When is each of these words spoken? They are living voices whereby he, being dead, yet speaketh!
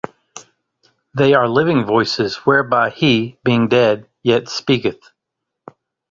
They 1.13 1.35
are 1.35 1.47
living 1.47 1.85
voices 1.85 2.37
whereby 2.37 2.89
he, 2.89 3.37
being 3.43 3.67
dead, 3.67 4.09
yet 4.23 4.49
speaketh! 4.49 5.11